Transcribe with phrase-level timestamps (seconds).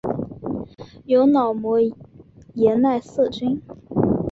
[1.05, 1.77] 由脑膜
[2.55, 3.61] 炎奈瑟菌。